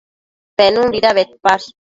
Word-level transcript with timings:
Penunbida 0.57 1.13
bedpash? 1.19 1.71